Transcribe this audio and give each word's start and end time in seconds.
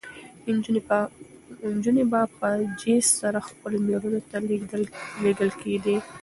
نجونې 1.73 2.01
به 2.11 2.21
په 2.37 2.49
جېز 2.79 3.05
سره 3.19 3.39
خپلو 3.47 3.77
مېړونو 3.85 4.19
ته 4.29 4.37
لېږل 5.23 5.51
کېدې. 5.61 5.95